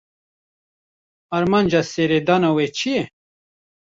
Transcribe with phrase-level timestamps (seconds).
[1.37, 3.03] Armanca seredana we çi ye?